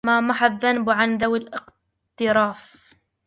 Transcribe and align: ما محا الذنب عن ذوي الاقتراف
ما 0.07 0.19
محا 0.21 0.47
الذنب 0.47 0.89
عن 0.89 1.17
ذوي 1.17 1.37
الاقتراف 1.39 2.63